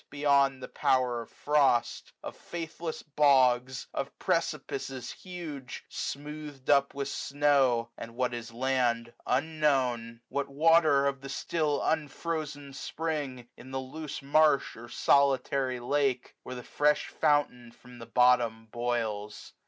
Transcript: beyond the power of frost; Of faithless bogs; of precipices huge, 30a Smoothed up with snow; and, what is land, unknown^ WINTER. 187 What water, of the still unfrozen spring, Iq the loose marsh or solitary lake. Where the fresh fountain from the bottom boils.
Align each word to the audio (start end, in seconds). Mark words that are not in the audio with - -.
beyond 0.09 0.63
the 0.63 0.67
power 0.67 1.21
of 1.21 1.29
frost; 1.29 2.11
Of 2.23 2.35
faithless 2.35 3.03
bogs; 3.03 3.85
of 3.93 4.17
precipices 4.17 5.11
huge, 5.11 5.85
30a 5.91 5.93
Smoothed 5.93 6.69
up 6.71 6.95
with 6.95 7.07
snow; 7.07 7.91
and, 7.99 8.15
what 8.15 8.33
is 8.33 8.51
land, 8.51 9.13
unknown^ 9.27 9.91
WINTER. 9.91 10.21
187 10.25 10.25
What 10.29 10.49
water, 10.49 11.05
of 11.05 11.21
the 11.21 11.29
still 11.29 11.83
unfrozen 11.83 12.73
spring, 12.73 13.47
Iq 13.55 13.71
the 13.71 13.77
loose 13.79 14.23
marsh 14.23 14.75
or 14.75 14.89
solitary 14.89 15.79
lake. 15.79 16.35
Where 16.41 16.55
the 16.55 16.63
fresh 16.63 17.09
fountain 17.09 17.71
from 17.71 17.99
the 17.99 18.07
bottom 18.07 18.69
boils. 18.71 19.53